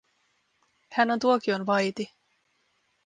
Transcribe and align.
Hän 0.91 1.11
on 1.11 1.19
tuokion 1.19 1.65
vaiti. 1.65 2.11